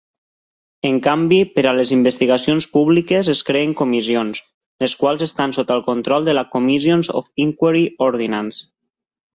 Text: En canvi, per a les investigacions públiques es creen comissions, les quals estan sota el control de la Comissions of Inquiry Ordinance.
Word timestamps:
En 0.89 0.95
canvi, 1.07 1.37
per 1.57 1.63
a 1.71 1.73
les 1.79 1.91
investigacions 1.97 2.67
públiques 2.77 3.29
es 3.35 3.43
creen 3.51 3.77
comissions, 3.83 4.43
les 4.85 4.99
quals 5.05 5.29
estan 5.29 5.55
sota 5.61 5.79
el 5.81 5.87
control 5.93 6.31
de 6.31 6.37
la 6.41 6.47
Comissions 6.59 7.13
of 7.23 7.33
Inquiry 7.49 7.87
Ordinance. 8.11 8.69